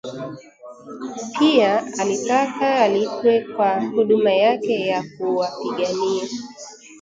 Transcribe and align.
Pia 1.39 1.83
alitaka 1.99 2.75
alipwe 2.75 3.45
kwa 3.55 3.81
huduma 3.81 4.31
yake 4.31 4.79
ya 4.87 5.03
kuwapigania 5.17 6.27